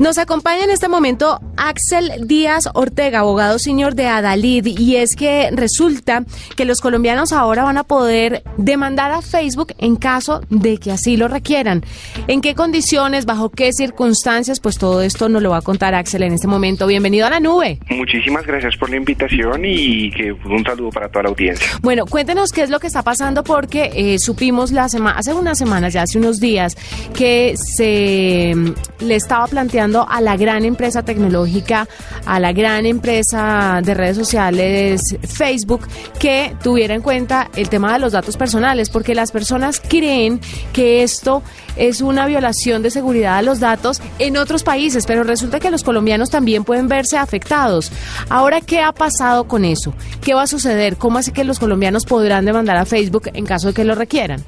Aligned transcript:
Nos 0.00 0.16
acompaña 0.16 0.64
en 0.64 0.70
este 0.70 0.88
momento 0.88 1.40
Axel 1.58 2.26
Díaz 2.26 2.70
Ortega, 2.72 3.18
abogado 3.18 3.58
señor 3.58 3.94
de 3.94 4.06
Adalid, 4.06 4.64
y 4.64 4.96
es 4.96 5.14
que 5.14 5.50
resulta 5.52 6.24
que 6.56 6.64
los 6.64 6.80
colombianos 6.80 7.34
ahora 7.34 7.64
van 7.64 7.76
a 7.76 7.84
poder 7.84 8.42
demandar 8.56 9.12
a 9.12 9.20
Facebook 9.20 9.74
en 9.76 9.96
caso 9.96 10.40
de 10.48 10.78
que 10.78 10.90
así 10.90 11.18
lo 11.18 11.28
requieran. 11.28 11.84
¿En 12.28 12.40
qué 12.40 12.54
condiciones, 12.54 13.26
bajo 13.26 13.50
qué 13.50 13.74
circunstancias? 13.74 14.58
Pues 14.58 14.78
todo 14.78 15.02
esto 15.02 15.28
nos 15.28 15.42
lo 15.42 15.50
va 15.50 15.58
a 15.58 15.60
contar 15.60 15.94
Axel 15.94 16.22
en 16.22 16.32
este 16.32 16.46
momento. 16.46 16.86
Bienvenido 16.86 17.26
a 17.26 17.30
la 17.30 17.40
nube. 17.40 17.78
Muchísimas 17.90 18.46
gracias 18.46 18.78
por 18.78 18.88
la 18.88 18.96
invitación 18.96 19.66
y 19.66 20.10
que 20.12 20.32
un 20.32 20.64
saludo 20.64 20.88
para 20.88 21.10
toda 21.10 21.24
la 21.24 21.28
audiencia. 21.28 21.66
Bueno, 21.82 22.06
cuéntenos 22.06 22.52
qué 22.52 22.62
es 22.62 22.70
lo 22.70 22.80
que 22.80 22.86
está 22.86 23.02
pasando 23.02 23.44
porque 23.44 23.90
eh, 23.94 24.18
supimos 24.18 24.72
la 24.72 24.88
semana, 24.88 25.18
hace 25.18 25.34
unas 25.34 25.58
semanas, 25.58 25.92
ya 25.92 26.04
hace 26.04 26.16
unos 26.16 26.40
días, 26.40 26.74
que 27.12 27.52
se 27.58 28.54
mm, 28.56 29.04
le 29.04 29.16
estaba 29.16 29.46
planteando 29.46 29.89
a 30.08 30.20
la 30.20 30.36
gran 30.36 30.64
empresa 30.64 31.02
tecnológica, 31.02 31.88
a 32.26 32.40
la 32.40 32.52
gran 32.52 32.86
empresa 32.86 33.80
de 33.82 33.94
redes 33.94 34.16
sociales 34.16 35.16
Facebook, 35.22 35.86
que 36.18 36.54
tuviera 36.62 36.94
en 36.94 37.02
cuenta 37.02 37.50
el 37.56 37.68
tema 37.68 37.92
de 37.92 37.98
los 37.98 38.12
datos 38.12 38.36
personales, 38.36 38.90
porque 38.90 39.14
las 39.14 39.32
personas 39.32 39.80
creen 39.80 40.40
que 40.72 41.02
esto 41.02 41.42
es 41.76 42.00
una 42.00 42.26
violación 42.26 42.82
de 42.82 42.90
seguridad 42.90 43.38
de 43.38 43.42
los 43.44 43.60
datos 43.60 44.00
en 44.18 44.36
otros 44.36 44.62
países, 44.62 45.06
pero 45.06 45.24
resulta 45.24 45.60
que 45.60 45.70
los 45.70 45.82
colombianos 45.82 46.30
también 46.30 46.64
pueden 46.64 46.88
verse 46.88 47.16
afectados. 47.16 47.90
Ahora, 48.28 48.60
¿qué 48.60 48.80
ha 48.80 48.92
pasado 48.92 49.44
con 49.44 49.64
eso? 49.64 49.94
¿Qué 50.20 50.34
va 50.34 50.42
a 50.42 50.46
suceder? 50.46 50.96
¿Cómo 50.96 51.18
así 51.18 51.32
que 51.32 51.44
los 51.44 51.58
colombianos 51.58 52.04
podrán 52.04 52.44
demandar 52.44 52.76
a 52.76 52.84
Facebook 52.84 53.30
en 53.32 53.46
caso 53.46 53.68
de 53.68 53.74
que 53.74 53.84
lo 53.84 53.94
requieran? 53.94 54.44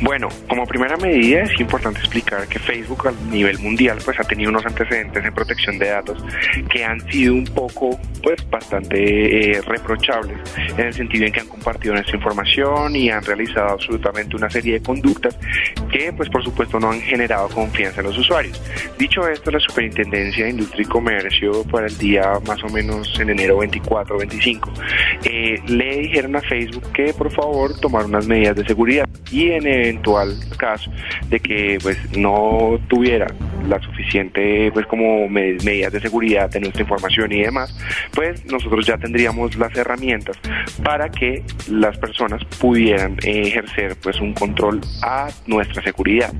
Bueno, 0.00 0.28
como 0.48 0.66
primera 0.66 0.96
medida 0.96 1.42
es 1.42 1.60
importante 1.60 2.00
explicar 2.00 2.46
que 2.48 2.58
Facebook 2.58 3.08
a 3.08 3.12
nivel 3.30 3.58
mundial 3.60 3.98
pues 4.04 4.18
ha 4.18 4.24
tenido 4.24 4.50
unos 4.50 4.66
antecedentes 4.66 5.24
en 5.24 5.32
protección 5.32 5.78
de 5.78 5.88
datos 5.88 6.22
que 6.68 6.84
han 6.84 7.00
sido 7.10 7.34
un 7.34 7.44
poco 7.44 7.98
pues 8.22 8.48
bastante 8.50 9.56
eh, 9.56 9.62
reprochables 9.62 10.38
en 10.76 10.86
el 10.86 10.92
sentido 10.92 11.26
en 11.26 11.32
que 11.32 11.40
han 11.40 11.48
compartido 11.48 11.94
nuestra 11.94 12.16
información 12.16 12.96
y 12.96 13.10
han 13.10 13.22
realizado 13.24 13.70
absolutamente 13.70 14.36
una 14.36 14.50
serie 14.50 14.74
de 14.74 14.82
conductas 14.82 15.38
que 15.94 16.12
pues 16.12 16.28
por 16.28 16.42
supuesto 16.42 16.80
no 16.80 16.90
han 16.90 17.00
generado 17.00 17.48
confianza 17.48 18.00
en 18.00 18.08
los 18.08 18.18
usuarios. 18.18 18.60
Dicho 18.98 19.26
esto, 19.28 19.52
la 19.52 19.60
Superintendencia 19.60 20.44
de 20.44 20.50
Industria 20.50 20.82
y 20.82 20.86
Comercio 20.86 21.64
para 21.70 21.86
el 21.86 21.96
día 21.96 22.32
más 22.46 22.62
o 22.64 22.68
menos 22.68 23.18
en 23.20 23.30
enero 23.30 23.58
24 23.58 24.16
o 24.16 24.18
25 24.18 24.72
eh, 25.22 25.62
le 25.68 25.98
dijeron 25.98 26.34
a 26.34 26.40
Facebook 26.40 26.90
que 26.92 27.14
por 27.14 27.30
favor 27.30 27.78
tomara 27.78 28.06
unas 28.06 28.26
medidas 28.26 28.56
de 28.56 28.66
seguridad 28.66 29.08
y 29.30 29.50
en 29.50 29.68
eventual 29.68 30.36
caso 30.56 30.90
de 31.28 31.38
que 31.38 31.78
pues 31.80 31.96
no 32.16 32.80
tuviera 32.88 33.26
la 33.68 33.80
suficiente 33.80 34.70
pues 34.72 34.86
como 34.86 35.28
medidas 35.28 35.92
de 35.92 36.00
seguridad 36.00 36.50
de 36.50 36.60
nuestra 36.60 36.82
información 36.82 37.32
y 37.32 37.42
demás, 37.42 37.76
pues 38.12 38.44
nosotros 38.46 38.86
ya 38.86 38.98
tendríamos 38.98 39.56
las 39.56 39.74
herramientas 39.76 40.36
para 40.82 41.10
que 41.10 41.42
las 41.68 41.96
personas 41.98 42.44
pudieran 42.60 43.16
ejercer 43.22 43.96
pues 44.02 44.20
un 44.20 44.34
control 44.34 44.80
a 45.02 45.28
nuestra 45.46 45.82
seguridad. 45.82 46.32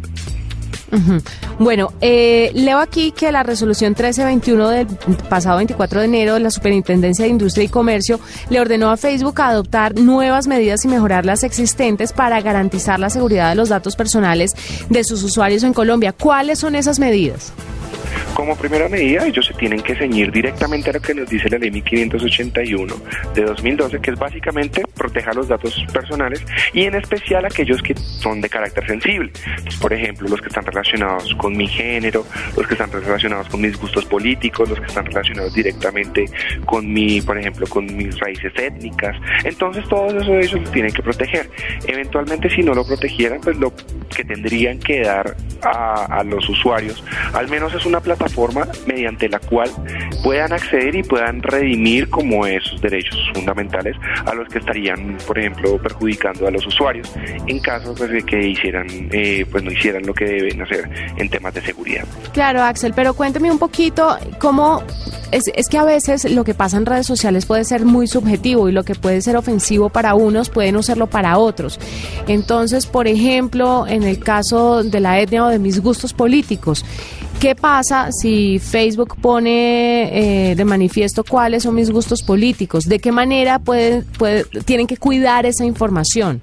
Bueno, 1.59 1.93
eh, 2.01 2.51
leo 2.55 2.79
aquí 2.79 3.13
que 3.13 3.33
la 3.33 3.43
resolución 3.43 3.91
1321 3.91 4.69
del 4.69 4.87
pasado 5.29 5.57
24 5.57 6.01
de 6.01 6.07
enero 6.07 6.35
de 6.35 6.41
la 6.41 6.51
Superintendencia 6.51 7.25
de 7.25 7.31
Industria 7.31 7.65
y 7.65 7.69
Comercio 7.69 8.21
le 8.51 8.61
ordenó 8.61 8.91
a 8.91 8.97
Facebook 8.97 9.41
adoptar 9.41 9.95
nuevas 9.95 10.47
medidas 10.47 10.85
y 10.85 10.89
mejorar 10.89 11.25
las 11.27 11.45
existentes 11.45 12.13
para 12.13 12.41
garantizar 12.41 12.99
la 12.99 13.11
seguridad 13.11 13.51
de 13.51 13.57
los 13.57 13.69
datos 13.69 13.97
personales 13.97 14.53
de 14.89 15.05
sus 15.05 15.23
usuarios 15.23 15.63
en 15.63 15.73
Colombia. 15.73 16.13
¿Cuáles 16.13 16.59
son 16.59 16.75
esas 16.75 16.99
medidas? 16.99 17.53
Como 18.35 18.57
primera 18.57 18.89
medida, 18.89 19.25
ellos 19.25 19.47
se 19.47 19.55
tienen 19.55 19.81
que 19.81 19.95
ceñir 19.95 20.33
directamente 20.33 20.91
a 20.91 20.95
lo 20.95 21.01
que 21.01 21.15
nos 21.15 21.31
dice 21.31 21.49
la 21.49 21.57
ley 21.57 21.71
1581 21.71 22.95
de 23.33 23.43
2012, 23.43 24.01
que 24.01 24.11
es 24.11 24.19
básicamente 24.19 24.83
proteger 24.97 25.37
los 25.37 25.47
datos 25.47 25.87
personales 25.93 26.45
y 26.73 26.83
en 26.83 26.97
especial 26.97 27.45
aquellos 27.45 27.81
que 27.81 27.95
son 27.95 28.41
de 28.41 28.49
carácter 28.49 28.85
sensible. 28.89 29.31
Pues, 29.63 29.77
por 29.77 29.93
ejemplo, 29.93 30.29
los 30.29 30.41
que 30.41 30.49
están 30.49 30.67
relacionados 30.67 31.33
con 31.37 31.57
mi 31.57 31.69
género, 31.69 32.27
los 32.57 32.67
que 32.67 32.75
están 32.75 32.91
relacionados 32.91 33.49
con 33.49 33.61
mis 33.61 33.79
gustos 33.79 34.05
políticos, 34.07 34.69
los 34.69 34.81
que 34.81 34.87
están 34.87 35.07
relacionados 35.07 35.55
directamente 35.55 36.25
con 36.67 36.93
mi, 36.93 37.21
por 37.21 37.39
ejemplo, 37.39 37.69
con 37.69 37.87
mis 37.87 38.19
raíces 38.19 38.53
étnicas. 38.57 39.17
Entonces, 39.45 39.89
todo 39.89 40.09
eso 40.09 40.37
ellos 40.37 40.61
lo 40.61 40.71
tienen 40.73 40.93
que 40.93 41.03
proteger. 41.05 41.49
Eventualmente, 41.87 42.51
si 42.51 42.65
no 42.65 42.75
lo 42.75 42.85
protegieran, 42.85 43.41
pues 43.41 43.57
lo 43.59 43.73
que 44.15 44.25
tendrían 44.25 44.81
que 44.81 45.03
dar 45.03 45.37
a, 45.63 46.19
a 46.19 46.25
los 46.25 46.49
usuarios, 46.49 47.05
al 47.33 47.49
menos 47.49 47.73
es 47.75 47.87
una 47.87 48.01
plataforma 48.01 48.24
forma 48.29 48.67
mediante 48.87 49.29
la 49.29 49.39
cual 49.39 49.71
puedan 50.23 50.53
acceder 50.53 50.95
y 50.95 51.03
puedan 51.03 51.43
redimir 51.43 52.09
como 52.11 52.47
esos 52.47 52.81
derechos 52.81 53.19
fundamentales 53.35 53.97
a 54.27 54.35
los 54.35 54.49
que 54.49 54.59
estarían, 54.59 55.17
por 55.27 55.39
ejemplo, 55.39 55.79
perjudicando 55.79 56.47
a 56.47 56.51
los 56.51 56.67
usuarios 56.67 57.11
en 57.47 57.59
caso 57.61 57.95
pues, 57.95 58.11
de 58.11 58.23
que 58.23 58.49
hicieran, 58.49 58.87
eh, 59.13 59.47
pues 59.51 59.63
no 59.63 59.71
hicieran 59.71 60.05
lo 60.07 60.15
que 60.15 60.25
deben 60.25 60.63
hacer 60.63 60.89
en 61.17 61.29
temas 61.29 61.55
de 61.55 61.61
seguridad. 61.63 62.05
Claro, 62.33 62.63
Axel, 62.63 62.93
pero 62.95 63.15
cuénteme 63.15 63.51
un 63.51 63.59
poquito 63.59 64.17
cómo 64.39 64.83
es, 65.31 65.45
es, 65.55 65.69
que 65.69 65.79
a 65.79 65.85
veces 65.85 66.31
lo 66.31 66.45
que 66.45 66.55
pasa 66.55 66.77
en 66.77 66.87
redes 66.87 67.07
sociales 67.07 67.47
puede 67.47 67.65
ser 67.65 67.85
muy 67.85 68.07
subjetivo 68.07 68.69
y 68.69 68.73
lo 68.73 68.85
que 68.85 68.95
puede 68.95 69.21
ser 69.21 69.37
ofensivo 69.37 69.89
para 69.89 70.15
unos 70.15 70.51
puede 70.51 70.73
no 70.73 70.83
serlo 70.83 71.07
para 71.09 71.39
otros. 71.39 71.79
Entonces, 72.29 72.87
por 72.87 73.09
ejemplo, 73.09 73.87
en 73.89 74.03
el 74.03 74.19
caso 74.19 74.83
de 74.83 75.01
la 75.01 75.21
etnia 75.21 75.47
o 75.47 75.49
de 75.49 75.59
mis 75.59 75.81
gustos 75.81 76.13
políticos, 76.13 76.85
¿Qué 77.45 77.55
pasa 77.55 78.11
si 78.11 78.59
Facebook 78.59 79.17
pone 79.21 80.51
eh, 80.51 80.55
de 80.55 80.65
manifiesto 80.65 81.23
cuáles 81.23 81.65
son 81.65 81.75
mis 81.75 81.91
gustos 81.91 82.23
políticos? 82.23 82.85
¿De 82.85 82.99
qué 82.99 83.13
manera 83.13 83.59
pueden, 83.59 84.03
puede, 84.17 84.45
tienen 84.65 84.87
que 84.87 84.97
cuidar 84.97 85.45
esa 85.45 85.67
información? 85.67 86.41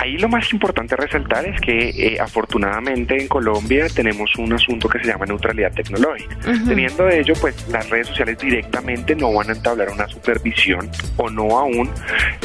Ahí 0.00 0.16
lo 0.18 0.28
más 0.28 0.52
importante 0.52 0.94
a 0.94 0.98
resaltar 0.98 1.46
es 1.46 1.60
que 1.60 1.90
eh, 1.90 2.18
afortunadamente 2.20 3.20
en 3.20 3.28
Colombia 3.28 3.86
tenemos 3.94 4.34
un 4.36 4.52
asunto 4.52 4.88
que 4.88 4.98
se 5.00 5.06
llama 5.06 5.26
neutralidad 5.26 5.72
tecnológica. 5.72 6.36
Teniendo 6.66 7.08
ello, 7.08 7.34
pues 7.40 7.68
las 7.68 7.88
redes 7.90 8.08
sociales 8.08 8.38
directamente 8.38 9.14
no 9.14 9.32
van 9.32 9.50
a 9.50 9.52
entablar 9.52 9.90
una 9.90 10.08
supervisión 10.08 10.90
o 11.16 11.28
no 11.28 11.58
aún 11.58 11.90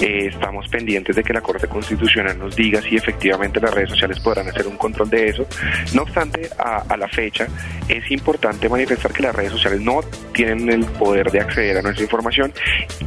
eh, 0.01 0.27
estamos 0.27 0.67
pendientes 0.67 1.15
de 1.15 1.23
que 1.23 1.33
la 1.33 1.41
Corte 1.41 1.67
Constitucional 1.67 2.37
nos 2.37 2.55
diga 2.55 2.81
si 2.81 2.95
efectivamente 2.95 3.59
las 3.59 3.73
redes 3.73 3.89
sociales 3.89 4.19
podrán 4.19 4.47
hacer 4.49 4.67
un 4.67 4.77
control 4.77 5.09
de 5.09 5.29
eso. 5.29 5.47
No 5.93 6.03
obstante, 6.03 6.49
a, 6.57 6.83
a 6.87 6.97
la 6.97 7.07
fecha 7.07 7.47
es 7.87 8.09
importante 8.11 8.67
manifestar 8.69 9.11
que 9.13 9.23
las 9.23 9.35
redes 9.35 9.51
sociales 9.51 9.81
no 9.81 10.01
tienen 10.33 10.69
el 10.69 10.85
poder 10.85 11.31
de 11.31 11.39
acceder 11.39 11.77
a 11.77 11.81
nuestra 11.81 12.03
información, 12.03 12.53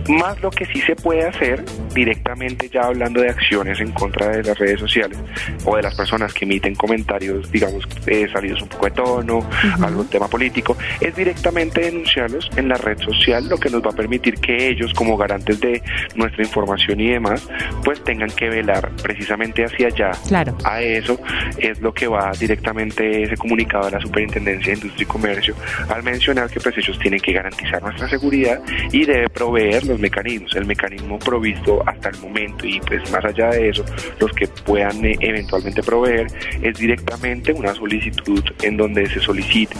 más 0.09 0.41
lo 0.41 0.51
que 0.51 0.67
sí 0.67 0.81
se 0.81 0.97
puede 0.97 1.27
hacer 1.27 1.65
directamente 1.95 2.69
ya 2.69 2.83
hablando 2.83 3.21
de 3.21 3.29
acciones 3.29 3.81
en 3.81 3.88
contra 3.93 4.28
de 4.28 4.43
las 4.43 4.59
redes 4.59 4.81
sociales 4.81 5.19
o 5.65 5.76
de 5.76 5.82
las 5.82 5.94
personas 5.94 6.32
que 6.32 6.44
emiten 6.44 6.75
comentarios, 6.75 7.50
digamos, 7.50 7.87
eh, 8.06 8.28
salidos 8.32 8.62
un 8.62 8.69
poco 8.69 8.87
de 8.87 8.91
tono, 8.93 9.49
algún 9.81 10.09
tema 10.09 10.28
político, 10.28 10.76
es 11.00 11.15
directamente 11.15 11.81
denunciarlos 11.81 12.50
en 12.56 12.69
la 12.69 12.76
red 12.76 12.99
social, 12.99 13.49
lo 13.49 13.59
que 13.59 13.71
nos 13.71 13.82
va 13.82 13.91
a 13.91 13.94
permitir 13.94 14.34
que 14.34 14.69
ellos, 14.69 14.93
como 14.94 15.16
garantes 15.16 15.60
de 15.60 15.82
nuestra 16.15 16.43
información 16.43 17.00
y 17.00 17.10
demás, 17.10 17.49
pues 17.84 18.03
tengan 18.04 18.31
que 18.31 18.49
velar 18.49 18.91
precisamente 19.03 19.65
hacia 19.65 19.88
allá. 19.88 20.10
Claro. 20.26 20.56
A 20.65 20.82
eso 20.82 21.19
es 21.59 21.81
lo 21.81 21.93
que 21.93 22.06
va 22.06 22.32
directamente 22.38 23.22
ese 23.22 23.37
comunicado 23.37 23.87
de 23.87 23.93
la 23.93 24.00
Superintendencia 24.00 24.72
de 24.72 24.78
Industria 24.78 25.03
y 25.03 25.06
Comercio 25.06 25.55
al 25.88 26.03
mencionar 26.03 26.50
que 26.50 26.60
pues 26.60 26.76
ellos 26.78 26.99
tienen 26.99 27.20
que 27.20 27.32
garantizar 27.32 27.82
nuestra 27.82 28.09
seguridad 28.09 28.60
y 28.93 29.05
debe 29.05 29.28
proveer 29.28 29.84
los 29.84 29.99
mecanismos, 29.99 30.55
el 30.56 30.66
mecanismo 30.66 31.19
provisto 31.19 31.82
hasta 31.87 32.10
el 32.10 32.19
momento 32.19 32.66
y 32.66 32.81
pues 32.81 33.11
más 33.11 33.25
allá 33.25 33.50
de 33.50 33.70
eso, 33.70 33.78
los 34.19 34.33
que 34.33 34.47
puedan 34.47 35.05
eh, 35.05 35.17
eventualmente 35.21 35.83
proveer 35.83 36.27
es 36.63 36.79
directamente 36.79 37.53
una 37.53 37.75
solicitud 37.75 38.43
en 38.63 38.77
donde 38.77 39.09
se 39.09 39.21
solicite 39.21 39.77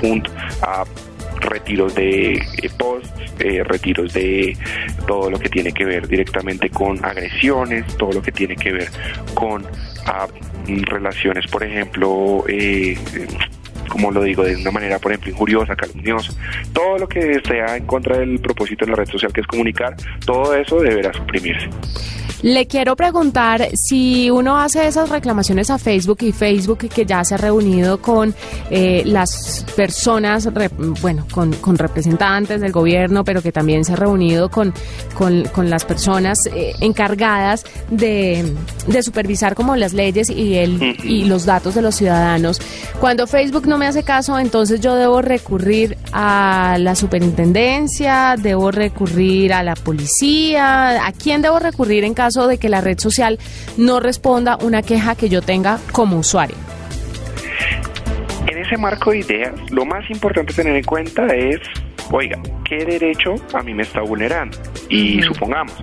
punto 0.00 0.30
a 0.62 0.84
retiros 1.40 1.94
de 1.94 2.34
eh, 2.34 2.70
post, 2.76 3.06
eh, 3.38 3.62
retiros 3.64 4.12
de 4.12 4.56
todo 5.06 5.30
lo 5.30 5.38
que 5.38 5.48
tiene 5.48 5.72
que 5.72 5.84
ver 5.84 6.08
directamente 6.08 6.68
con 6.70 7.04
agresiones, 7.04 7.86
todo 7.96 8.12
lo 8.12 8.22
que 8.22 8.32
tiene 8.32 8.56
que 8.56 8.72
ver 8.72 8.88
con 9.34 9.64
ah, 10.06 10.26
relaciones, 10.66 11.46
por 11.46 11.62
ejemplo, 11.62 12.44
como 13.88 14.10
lo 14.10 14.22
digo, 14.22 14.44
de 14.44 14.56
una 14.56 14.70
manera, 14.70 14.98
por 14.98 15.12
ejemplo, 15.12 15.30
injuriosa, 15.30 15.74
calumniosa, 15.74 16.32
todo 16.72 16.98
lo 16.98 17.08
que 17.08 17.40
sea 17.46 17.76
en 17.76 17.86
contra 17.86 18.18
del 18.18 18.38
propósito 18.38 18.84
de 18.84 18.92
la 18.92 18.96
red 18.96 19.08
social 19.08 19.32
que 19.32 19.40
es 19.40 19.46
comunicar, 19.46 19.96
todo 20.24 20.54
eso 20.54 20.80
deberá 20.80 21.12
suprimirse. 21.12 21.68
Le 22.42 22.66
quiero 22.68 22.94
preguntar 22.94 23.68
si 23.74 24.30
uno 24.30 24.58
hace 24.58 24.86
esas 24.86 25.08
reclamaciones 25.08 25.70
a 25.70 25.78
Facebook 25.78 26.18
y 26.20 26.30
Facebook 26.30 26.88
que 26.88 27.04
ya 27.04 27.24
se 27.24 27.34
ha 27.34 27.38
reunido 27.38 28.00
con 28.00 28.32
eh, 28.70 29.02
las 29.04 29.66
personas, 29.74 30.48
bueno, 31.02 31.26
con, 31.32 31.52
representantes 31.76 32.60
del 32.60 32.70
gobierno, 32.70 33.24
pero 33.24 33.42
que 33.42 33.50
también 33.50 33.84
se 33.84 33.94
ha 33.94 33.96
reunido 33.96 34.50
con, 34.50 34.72
con, 35.14 35.68
las 35.68 35.84
personas 35.84 36.38
eh, 36.46 36.74
encargadas 36.80 37.64
de, 37.90 38.54
de, 38.86 39.02
supervisar 39.02 39.54
como 39.54 39.74
las 39.74 39.92
leyes 39.92 40.30
y, 40.30 40.54
el, 40.54 40.80
y 41.04 41.24
los 41.24 41.44
datos 41.44 41.74
de 41.74 41.82
los 41.82 41.96
ciudadanos. 41.96 42.60
Cuando 43.00 43.26
Facebook 43.26 43.66
no 43.66 43.78
me 43.78 43.86
hace 43.86 44.04
caso, 44.04 44.38
entonces 44.38 44.80
yo 44.80 44.94
debo 44.94 45.22
recurrir 45.22 45.97
a 46.20 46.78
la 46.80 46.96
superintendencia, 46.96 48.34
debo 48.36 48.72
recurrir 48.72 49.52
a 49.52 49.62
la 49.62 49.76
policía, 49.76 51.06
¿a 51.06 51.12
quién 51.12 51.42
debo 51.42 51.60
recurrir 51.60 52.02
en 52.02 52.12
caso 52.12 52.48
de 52.48 52.58
que 52.58 52.68
la 52.68 52.80
red 52.80 52.98
social 52.98 53.38
no 53.76 54.00
responda 54.00 54.58
una 54.60 54.82
queja 54.82 55.14
que 55.14 55.28
yo 55.28 55.42
tenga 55.42 55.78
como 55.92 56.18
usuario? 56.18 56.56
En 58.48 58.58
ese 58.58 58.76
marco 58.76 59.12
de 59.12 59.18
ideas, 59.18 59.54
lo 59.70 59.84
más 59.84 60.10
importante 60.10 60.52
tener 60.52 60.74
en 60.74 60.82
cuenta 60.82 61.24
es 61.26 61.60
oiga, 62.10 62.40
¿qué 62.68 62.84
derecho 62.84 63.34
a 63.54 63.62
mí 63.62 63.74
me 63.74 63.82
está 63.82 64.02
vulnerando? 64.02 64.56
Y 64.88 65.22
supongamos, 65.22 65.74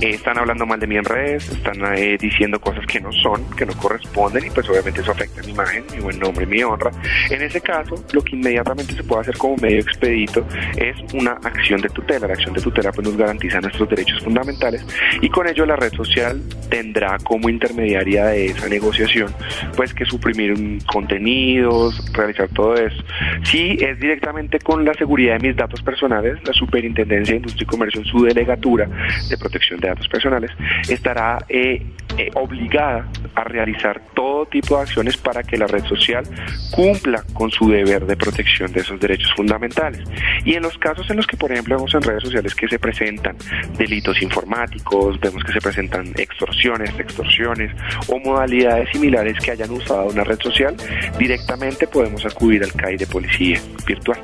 están 0.00 0.38
hablando 0.38 0.66
mal 0.66 0.78
de 0.78 0.86
mí 0.86 0.96
en 0.96 1.04
redes, 1.04 1.48
están 1.48 1.76
eh, 1.96 2.16
diciendo 2.18 2.60
cosas 2.60 2.86
que 2.86 3.00
no 3.00 3.12
son, 3.12 3.44
que 3.56 3.66
no 3.66 3.72
corresponden 3.74 4.46
y 4.46 4.50
pues 4.50 4.68
obviamente 4.68 5.00
eso 5.00 5.12
afecta 5.12 5.42
mi 5.42 5.52
imagen, 5.52 5.84
mi 5.94 6.00
buen 6.00 6.18
nombre, 6.18 6.46
mi 6.46 6.62
honra. 6.62 6.90
En 7.30 7.42
ese 7.42 7.60
caso, 7.60 7.94
lo 8.12 8.22
que 8.22 8.36
inmediatamente 8.36 8.94
se 8.94 9.02
puede 9.02 9.22
hacer 9.22 9.36
como 9.36 9.56
medio 9.56 9.80
expedito 9.80 10.46
es 10.76 10.96
una 11.14 11.32
acción 11.32 11.80
de 11.80 11.88
tutela. 11.88 12.26
La 12.26 12.34
acción 12.34 12.54
de 12.54 12.60
tutela 12.60 12.92
pues 12.92 13.06
nos 13.06 13.16
garantiza 13.16 13.60
nuestros 13.60 13.88
derechos 13.88 14.22
fundamentales 14.22 14.86
y 15.20 15.28
con 15.28 15.48
ello 15.48 15.66
la 15.66 15.76
red 15.76 15.92
social 15.92 16.40
tendrá 16.70 17.18
como 17.18 17.48
intermediaria 17.48 18.26
de 18.26 18.46
esa 18.46 18.68
negociación 18.68 19.34
pues 19.76 19.92
que 19.94 20.04
suprimir 20.04 20.54
contenidos, 20.86 22.02
realizar 22.12 22.48
todo 22.48 22.74
eso. 22.74 23.02
Si 23.44 23.76
es 23.80 23.98
directamente 23.98 24.58
con 24.58 24.84
la 24.84 24.94
seguridad 24.94 25.38
de 25.38 25.48
mis 25.48 25.56
datos 25.56 25.82
personales, 25.82 26.09
la 26.10 26.52
Superintendencia 26.52 27.34
de 27.34 27.38
Industria 27.38 27.64
y 27.64 27.66
Comercio 27.66 28.00
en 28.00 28.06
su 28.06 28.24
delegatura 28.24 28.88
de 29.28 29.38
protección 29.38 29.78
de 29.78 29.88
datos 29.88 30.08
personales 30.08 30.50
estará 30.88 31.38
eh, 31.48 31.86
eh, 32.18 32.30
obligada 32.34 33.08
a 33.36 33.44
realizar 33.44 34.02
todo 34.14 34.44
tipo 34.46 34.76
de 34.76 34.82
acciones 34.82 35.16
para 35.16 35.42
que 35.44 35.56
la 35.56 35.66
red 35.66 35.84
social 35.84 36.24
cumpla 36.72 37.22
con 37.32 37.50
su 37.50 37.70
deber 37.70 38.04
de 38.06 38.16
protección 38.16 38.72
de 38.72 38.80
esos 38.80 38.98
derechos 38.98 39.32
fundamentales. 39.36 40.02
Y 40.44 40.54
en 40.54 40.62
los 40.62 40.76
casos 40.78 41.08
en 41.10 41.16
los 41.16 41.26
que, 41.26 41.36
por 41.36 41.52
ejemplo, 41.52 41.76
vemos 41.76 41.94
en 41.94 42.02
redes 42.02 42.24
sociales 42.24 42.54
que 42.54 42.66
se 42.68 42.78
presentan 42.78 43.36
delitos 43.78 44.20
informáticos, 44.22 45.20
vemos 45.20 45.44
que 45.44 45.52
se 45.52 45.60
presentan 45.60 46.12
extorsiones, 46.16 46.90
extorsiones 46.98 47.72
o 48.08 48.18
modalidades 48.18 48.88
similares 48.90 49.38
que 49.38 49.52
hayan 49.52 49.70
usado 49.70 50.08
una 50.08 50.24
red 50.24 50.40
social, 50.40 50.74
directamente 51.18 51.86
podemos 51.86 52.26
acudir 52.26 52.64
al 52.64 52.72
CAI 52.72 52.96
de 52.96 53.06
policía 53.06 53.60
virtual. 53.86 54.18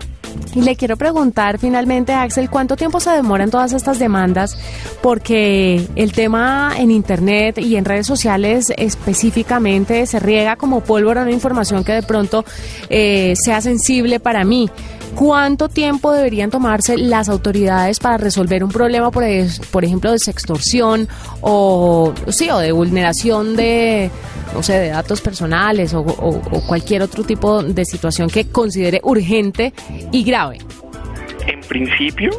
Y 0.54 0.62
le 0.62 0.76
quiero 0.76 0.96
preguntar 0.96 1.58
finalmente, 1.58 1.75
Axel, 1.76 2.48
¿cuánto 2.48 2.76
tiempo 2.76 3.00
se 3.00 3.10
demoran 3.10 3.50
todas 3.50 3.72
estas 3.72 3.98
demandas? 3.98 4.58
Porque 5.02 5.86
el 5.94 6.12
tema 6.12 6.72
en 6.78 6.90
Internet 6.90 7.58
y 7.58 7.76
en 7.76 7.84
redes 7.84 8.06
sociales 8.06 8.72
específicamente 8.76 10.06
se 10.06 10.18
riega 10.18 10.56
como 10.56 10.80
pólvora 10.80 11.22
una 11.22 11.32
información 11.32 11.84
que 11.84 11.92
de 11.92 12.02
pronto 12.02 12.44
eh, 12.88 13.34
sea 13.36 13.60
sensible 13.60 14.20
para 14.20 14.44
mí. 14.44 14.70
¿Cuánto 15.14 15.68
tiempo 15.68 16.12
deberían 16.12 16.50
tomarse 16.50 16.98
las 16.98 17.28
autoridades 17.28 18.00
para 18.00 18.18
resolver 18.18 18.62
un 18.64 18.70
problema, 18.70 19.10
por, 19.10 19.24
por 19.70 19.84
ejemplo, 19.84 20.12
de 20.12 20.18
sextorsión 20.18 21.08
o, 21.40 22.12
sí, 22.28 22.50
o 22.50 22.58
de 22.58 22.72
vulneración 22.72 23.56
de, 23.56 24.10
no 24.52 24.62
sé, 24.62 24.74
de 24.74 24.88
datos 24.88 25.20
personales 25.20 25.94
o 25.94 26.04
cualquier 26.66 27.02
otro 27.02 27.24
tipo 27.24 27.62
de 27.62 27.84
situación 27.84 28.28
que 28.28 28.48
considere 28.48 29.00
urgente 29.04 29.72
y 30.12 30.22
grave? 30.22 30.58
Principio, 31.66 32.30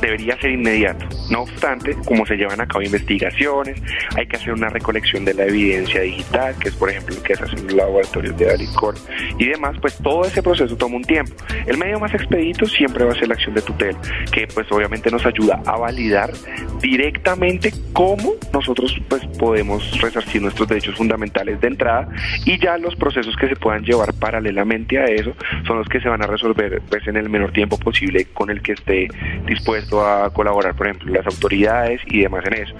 debería 0.00 0.38
ser 0.40 0.50
inmediato. 0.50 1.06
No 1.30 1.42
obstante, 1.42 1.96
como 2.04 2.26
se 2.26 2.36
llevan 2.36 2.60
a 2.60 2.66
cabo 2.66 2.82
investigaciones, 2.82 3.80
hay 4.16 4.26
que 4.26 4.36
hacer 4.36 4.52
una 4.52 4.68
recolección 4.68 5.24
de 5.24 5.34
la 5.34 5.44
evidencia 5.44 6.00
digital, 6.02 6.54
que 6.58 6.68
es 6.68 6.74
por 6.74 6.90
ejemplo 6.90 7.14
lo 7.14 7.22
que 7.22 7.36
se 7.36 7.44
hace 7.44 7.56
en 7.56 7.64
los 7.64 7.74
laboratorios 7.74 8.36
de 8.36 8.50
Alicor 8.50 8.94
y 9.38 9.46
demás, 9.46 9.76
pues 9.80 9.96
todo 9.98 10.24
ese 10.24 10.42
proceso 10.42 10.76
toma 10.76 10.96
un 10.96 11.04
tiempo. 11.04 11.34
El 11.66 11.78
medio 11.78 11.98
más 11.98 12.12
expedito 12.14 12.66
siempre 12.66 13.04
va 13.04 13.12
a 13.12 13.14
ser 13.14 13.28
la 13.28 13.34
acción 13.34 13.54
de 13.54 13.62
tutela, 13.62 13.98
que 14.32 14.46
pues 14.46 14.70
obviamente 14.70 15.10
nos 15.10 15.24
ayuda 15.26 15.60
a 15.66 15.76
validar 15.76 16.32
directamente 16.80 17.72
cómo 17.92 18.34
nosotros 18.52 18.96
pues 19.08 19.24
podemos 19.38 20.00
resarcir 20.00 20.42
nuestros 20.42 20.68
derechos 20.68 20.96
fundamentales 20.96 21.60
de 21.60 21.68
entrada 21.68 22.08
y 22.44 22.58
ya 22.58 22.76
los 22.78 22.94
procesos 22.96 23.36
que 23.36 23.48
se 23.48 23.56
puedan 23.56 23.84
llevar 23.84 24.12
paralelamente 24.14 24.98
a 24.98 25.04
eso 25.06 25.34
son 25.66 25.78
los 25.78 25.88
que 25.88 26.00
se 26.00 26.08
van 26.08 26.22
a 26.22 26.26
resolver 26.26 26.82
pues 26.88 27.06
en 27.06 27.16
el 27.16 27.28
menor 27.28 27.52
tiempo 27.52 27.78
posible 27.78 28.26
con 28.32 28.50
el 28.50 28.62
que 28.62 28.72
esté 28.72 29.08
dispuesto 29.46 29.93
a 30.02 30.30
colaborar, 30.30 30.74
por 30.74 30.86
ejemplo, 30.86 31.12
las 31.12 31.26
autoridades 31.26 32.00
y 32.06 32.22
demás 32.22 32.44
en 32.46 32.54
eso. 32.54 32.74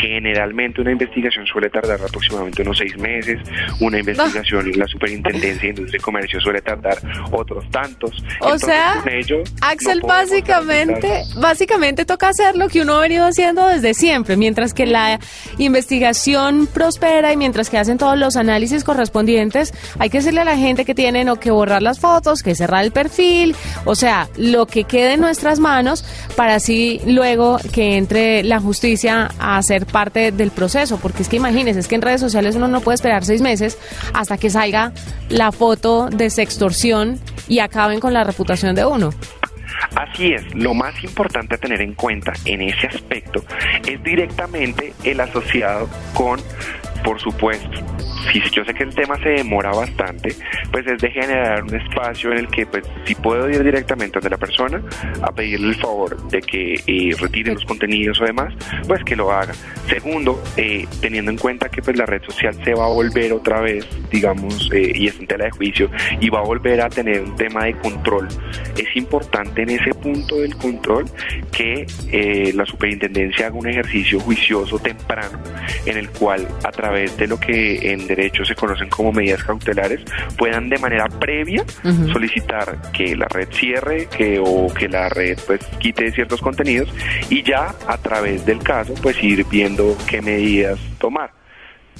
Generalmente 0.00 0.80
una 0.80 0.92
investigación 0.92 1.46
suele 1.46 1.70
tardar 1.70 2.00
aproximadamente 2.00 2.62
unos 2.62 2.78
seis 2.78 2.96
meses, 2.98 3.40
una 3.80 3.98
investigación 3.98 4.66
en 4.66 4.78
la 4.78 4.86
Superintendencia 4.86 5.62
de 5.62 5.68
Industria 5.68 5.98
y 5.98 6.02
Comercio 6.02 6.40
suele 6.40 6.60
tardar 6.60 6.98
otros 7.30 7.68
tantos. 7.70 8.22
O 8.40 8.58
sea, 8.58 9.02
Axel, 9.60 10.00
básicamente, 10.02 11.22
básicamente 11.36 12.04
toca 12.04 12.28
hacer 12.28 12.56
lo 12.56 12.68
que 12.68 12.82
uno 12.82 12.96
ha 12.96 13.00
venido 13.00 13.26
haciendo 13.26 13.66
desde 13.66 13.94
siempre, 13.94 14.36
mientras 14.36 14.74
que 14.74 14.86
la 14.86 15.18
investigación 15.58 16.66
prospera 16.66 17.32
y 17.32 17.36
mientras 17.36 17.70
que 17.70 17.78
hacen 17.78 17.98
todos 17.98 18.18
los 18.18 18.36
análisis 18.36 18.84
correspondientes, 18.84 19.74
hay 19.98 20.10
que 20.10 20.18
decirle 20.18 20.40
a 20.40 20.44
la 20.44 20.56
gente 20.56 20.84
que 20.84 20.94
tienen 20.94 21.28
o 21.28 21.36
que 21.36 21.50
borrar 21.50 21.82
las 21.82 22.00
fotos, 22.00 22.42
que 22.42 22.54
cerrar 22.54 22.84
el 22.84 22.92
perfil, 22.92 23.54
o 23.84 23.94
sea, 23.94 24.28
lo 24.36 24.66
que 24.66 24.84
quede 24.84 25.14
en 25.14 25.20
nuestras 25.20 25.58
manos 25.58 26.04
para 26.36 26.47
así 26.48 27.00
luego 27.06 27.58
que 27.72 27.96
entre 27.96 28.42
la 28.42 28.60
justicia 28.60 29.30
a 29.38 29.62
ser 29.62 29.86
parte 29.86 30.32
del 30.32 30.50
proceso, 30.50 30.98
porque 30.98 31.22
es 31.22 31.28
que 31.28 31.36
imagínense, 31.36 31.80
es 31.80 31.88
que 31.88 31.94
en 31.94 32.02
redes 32.02 32.20
sociales 32.20 32.56
uno 32.56 32.68
no 32.68 32.80
puede 32.80 32.96
esperar 32.96 33.24
seis 33.24 33.40
meses 33.40 33.78
hasta 34.14 34.38
que 34.38 34.50
salga 34.50 34.92
la 35.28 35.52
foto 35.52 36.08
de 36.10 36.30
sextorsión 36.30 37.18
y 37.48 37.60
acaben 37.60 38.00
con 38.00 38.12
la 38.12 38.24
reputación 38.24 38.74
de 38.74 38.84
uno. 38.84 39.10
Así 39.94 40.32
es, 40.32 40.42
lo 40.54 40.74
más 40.74 41.02
importante 41.02 41.54
a 41.54 41.58
tener 41.58 41.80
en 41.80 41.94
cuenta 41.94 42.32
en 42.44 42.62
ese 42.62 42.86
aspecto 42.88 43.44
es 43.86 44.02
directamente 44.02 44.92
el 45.04 45.20
asociado 45.20 45.88
con, 46.14 46.40
por 47.04 47.20
supuesto, 47.20 47.78
si 48.32 48.40
yo 48.50 48.64
sé 48.64 48.74
que 48.74 48.84
el 48.84 48.94
tema 48.94 49.16
se 49.22 49.30
demora 49.30 49.70
bastante, 49.70 50.34
pues 50.70 50.86
es 50.86 51.00
de 51.00 51.10
generar 51.10 51.62
un 51.62 51.74
espacio 51.74 52.32
en 52.32 52.38
el 52.38 52.48
que 52.48 52.66
pues 52.66 52.84
si 53.04 53.14
puedo 53.14 53.48
ir 53.48 53.62
directamente 53.62 54.18
donde 54.18 54.30
la 54.30 54.36
persona 54.36 54.82
a 55.22 55.32
pedirle 55.32 55.68
el 55.68 55.76
favor 55.76 56.20
de 56.28 56.40
que 56.40 56.74
eh, 56.86 57.16
retire 57.18 57.54
los 57.54 57.64
contenidos 57.64 58.20
o 58.20 58.24
demás, 58.24 58.52
pues 58.86 59.02
que 59.04 59.16
lo 59.16 59.30
haga. 59.30 59.54
Segundo, 59.88 60.42
eh, 60.56 60.86
teniendo 61.00 61.30
en 61.30 61.38
cuenta 61.38 61.68
que 61.68 61.82
pues 61.82 61.96
la 61.96 62.06
red 62.06 62.22
social 62.22 62.54
se 62.64 62.74
va 62.74 62.86
a 62.86 62.88
volver 62.88 63.32
otra 63.32 63.60
vez, 63.60 63.86
digamos, 64.10 64.70
eh, 64.72 64.92
y 64.94 65.08
es 65.08 65.18
en 65.18 65.26
tela 65.26 65.46
de 65.46 65.50
juicio, 65.50 65.90
y 66.20 66.28
va 66.28 66.40
a 66.40 66.44
volver 66.44 66.80
a 66.80 66.88
tener 66.88 67.22
un 67.22 67.36
tema 67.36 67.64
de 67.64 67.74
control, 67.74 68.28
es 68.78 68.96
importante 68.96 69.62
en 69.62 69.70
ese 69.70 69.94
punto 69.94 70.36
del 70.36 70.56
control 70.56 71.06
que 71.52 71.86
la 72.54 72.64
superintendencia 72.64 73.46
haga 73.46 73.56
un 73.56 73.68
ejercicio 73.68 74.20
juicioso 74.20 74.78
temprano 74.78 75.38
en 75.86 75.96
el 75.96 76.10
cual 76.10 76.46
a 76.64 76.70
través 76.70 77.16
de 77.16 77.26
lo 77.26 77.38
que 77.38 77.92
en 77.92 78.06
derecho 78.06 78.44
se 78.44 78.54
conocen 78.54 78.88
como 78.88 79.12
medidas 79.12 79.44
cautelares, 79.44 80.00
puedan 80.36 80.68
de 80.68 80.78
manera 80.78 81.06
previa 81.08 81.64
solicitar 82.12 82.90
que 82.92 83.16
la 83.16 83.26
red 83.28 83.48
cierre 83.52 84.08
que, 84.08 84.40
o 84.42 84.72
que 84.72 84.88
la 84.88 85.08
red 85.08 85.38
pues 85.46 85.60
quite 85.78 86.10
ciertos 86.12 86.40
contenidos 86.40 86.88
y 87.30 87.42
ya 87.42 87.74
a 87.86 87.98
través 87.98 88.44
del 88.46 88.58
caso 88.58 88.94
pues 89.02 89.22
ir 89.22 89.44
viendo 89.50 89.96
qué 90.08 90.22
medidas 90.22 90.78
tomar. 90.98 91.37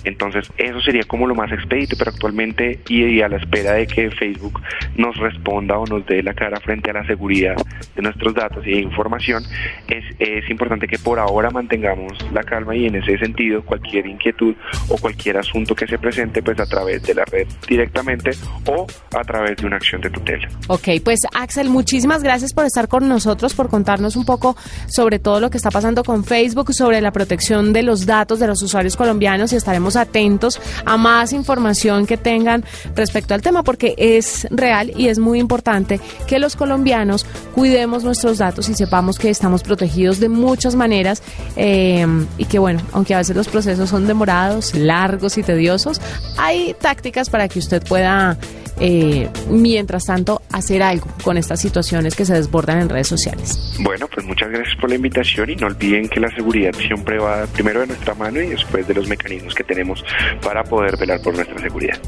Entonces, 0.04 0.50
eso 0.56 0.80
sería 0.80 1.04
como 1.04 1.26
lo 1.26 1.34
más 1.34 1.50
expedito, 1.52 1.96
pero 1.98 2.10
actualmente 2.10 2.80
y 2.88 3.20
a 3.20 3.28
la 3.28 3.36
espera 3.36 3.74
de 3.74 3.86
que 3.86 4.10
Facebook 4.10 4.60
nos 4.96 5.16
responda 5.16 5.78
o 5.78 5.86
nos 5.86 6.04
dé 6.06 6.22
la 6.22 6.34
cara 6.34 6.60
frente 6.60 6.90
a 6.90 6.94
la 6.94 7.06
seguridad 7.06 7.56
de 7.94 8.02
nuestros 8.02 8.34
datos 8.34 8.64
de 8.64 8.80
información, 8.80 9.42
es, 9.88 10.04
es 10.18 10.48
importante 10.50 10.86
que 10.86 10.98
por 10.98 11.18
ahora 11.18 11.50
mantengamos 11.50 12.12
la 12.32 12.42
calma 12.42 12.74
y 12.76 12.86
en 12.86 12.96
ese 12.96 13.18
sentido 13.18 13.62
cualquier 13.62 14.06
inquietud 14.06 14.54
o 14.88 14.96
cualquier 14.98 15.38
asunto 15.38 15.74
que 15.74 15.86
se 15.86 15.98
presente 15.98 16.42
pues 16.42 16.58
a 16.60 16.66
través 16.66 17.02
de 17.02 17.14
la 17.14 17.24
red 17.24 17.46
directamente 17.66 18.30
o 18.66 18.86
a 19.16 19.24
través 19.24 19.56
de 19.56 19.66
una 19.66 19.76
acción 19.76 20.00
de 20.00 20.10
tutela. 20.10 20.48
Ok, 20.68 20.88
pues 21.04 21.20
Axel, 21.34 21.70
muchísimas 21.70 22.22
gracias 22.22 22.52
por 22.52 22.64
estar 22.64 22.88
con 22.88 23.08
nosotros, 23.08 23.54
por 23.54 23.68
contarnos 23.68 24.16
un 24.16 24.24
poco 24.24 24.56
sobre 24.86 25.18
todo 25.18 25.40
lo 25.40 25.50
que 25.50 25.56
está 25.56 25.70
pasando 25.70 26.04
con 26.04 26.24
Facebook, 26.24 26.72
sobre 26.72 27.00
la 27.00 27.12
protección 27.12 27.72
de 27.72 27.82
los 27.82 28.06
datos 28.06 28.40
de 28.40 28.46
los 28.46 28.62
usuarios 28.62 28.96
colombianos 28.96 29.52
y 29.52 29.56
estaremos 29.56 29.87
atentos 29.96 30.60
a 30.84 30.96
más 30.96 31.32
información 31.32 32.06
que 32.06 32.16
tengan 32.16 32.64
respecto 32.94 33.34
al 33.34 33.42
tema, 33.42 33.62
porque 33.62 33.94
es 33.96 34.46
real 34.50 34.92
y 34.96 35.08
es 35.08 35.18
muy 35.18 35.38
importante 35.38 36.00
que 36.26 36.38
los 36.38 36.56
colombianos 36.56 37.26
cuidemos 37.54 38.04
nuestros 38.04 38.38
datos 38.38 38.68
y 38.68 38.74
sepamos 38.74 39.18
que 39.18 39.30
estamos 39.30 39.62
protegidos 39.62 40.20
de 40.20 40.28
muchas 40.28 40.74
maneras 40.74 41.22
eh, 41.56 42.06
y 42.36 42.44
que 42.44 42.58
bueno, 42.58 42.80
aunque 42.92 43.14
a 43.14 43.18
veces 43.18 43.36
los 43.36 43.48
procesos 43.48 43.90
son 43.90 44.06
demorados, 44.06 44.74
largos 44.74 45.38
y 45.38 45.42
tediosos, 45.42 46.00
hay 46.36 46.74
tácticas 46.80 47.30
para 47.30 47.48
que 47.48 47.58
usted 47.58 47.82
pueda 47.82 48.36
eh, 48.80 49.28
mientras 49.50 50.04
tanto, 50.04 50.42
hacer 50.52 50.82
algo 50.82 51.06
con 51.22 51.36
estas 51.36 51.60
situaciones 51.60 52.14
que 52.14 52.24
se 52.24 52.34
desbordan 52.34 52.80
en 52.80 52.88
redes 52.88 53.08
sociales. 53.08 53.76
Bueno, 53.80 54.08
pues 54.12 54.26
muchas 54.26 54.50
gracias 54.50 54.76
por 54.80 54.90
la 54.90 54.96
invitación 54.96 55.50
y 55.50 55.56
no 55.56 55.66
olviden 55.66 56.08
que 56.08 56.20
la 56.20 56.28
seguridad 56.34 56.72
siempre 56.74 57.18
va 57.18 57.46
primero 57.46 57.80
de 57.80 57.88
nuestra 57.88 58.14
mano 58.14 58.40
y 58.40 58.48
después 58.48 58.86
de 58.86 58.94
los 58.94 59.08
mecanismos 59.08 59.54
que 59.54 59.64
tenemos 59.64 60.04
para 60.42 60.64
poder 60.64 60.96
velar 60.96 61.20
por 61.22 61.34
nuestra 61.34 61.58
seguridad. 61.58 61.98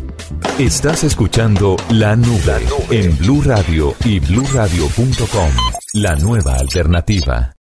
Estás 0.58 1.04
escuchando 1.04 1.76
La 1.90 2.16
Nube, 2.16 2.60
en 2.90 3.16
Blue 3.18 3.42
Radio 3.42 3.94
y 4.04 4.20
bluradio.com, 4.20 5.50
la 5.94 6.16
nueva 6.16 6.56
alternativa. 6.56 7.54